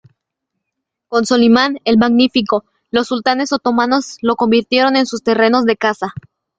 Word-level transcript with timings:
Con 1.09 1.27
Solimán 1.27 1.77
el 1.85 1.99
Magnífico, 1.99 2.65
los 2.89 3.05
sultanes 3.09 3.53
otomanos 3.53 4.17
lo 4.23 4.35
convirtieron 4.35 4.95
en 4.95 5.05
sus 5.05 5.21
terrenos 5.21 5.65
de 5.65 5.77
caza. 5.77 6.15